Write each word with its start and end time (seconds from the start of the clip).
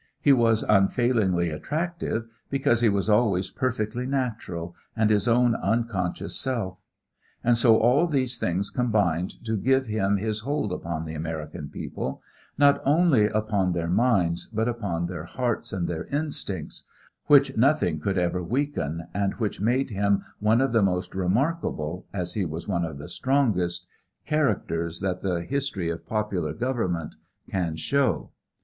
He 0.19 0.33
was 0.33 0.63
unfailingly 0.63 1.51
attractive, 1.51 2.25
because 2.49 2.81
he 2.81 2.89
was 2.89 3.07
always 3.07 3.51
perfectly 3.51 4.07
natural 4.07 4.75
and 4.95 5.11
his 5.11 5.27
own 5.27 5.53
unconscious 5.53 6.35
self. 6.35 6.79
And 7.43 7.55
so 7.55 7.77
all 7.77 8.07
these 8.07 8.39
things 8.39 8.71
combined 8.71 9.35
to 9.45 9.55
give 9.55 9.85
him 9.85 10.17
his 10.17 10.39
hold 10.39 10.73
upon 10.73 11.05
the 11.05 11.13
American 11.13 11.69
people, 11.69 12.23
not 12.57 12.81
only 12.83 13.27
upon 13.27 13.73
their 13.73 13.87
minds, 13.87 14.47
but 14.51 14.67
upon 14.67 15.05
their 15.05 15.25
hearts 15.25 15.71
and 15.71 15.87
their 15.87 16.05
instincts, 16.05 16.85
which 17.27 17.55
nothing 17.55 17.99
could 17.99 18.17
ever 18.17 18.41
weaken, 18.41 19.05
and 19.13 19.35
which 19.35 19.61
made 19.61 19.91
him 19.91 20.23
one 20.39 20.61
of 20.61 20.71
the 20.71 20.81
most 20.81 21.13
remarkable, 21.13 22.07
as 22.11 22.33
he 22.33 22.43
was 22.43 22.67
one 22.67 22.85
of 22.85 22.97
the 22.97 23.07
strongest, 23.07 23.85
characters 24.25 24.99
that 25.01 25.21
the 25.21 25.41
history 25.43 25.91
of 25.91 26.07
popular 26.07 26.53
government 26.53 27.17
can 27.51 27.75
show. 27.75 28.31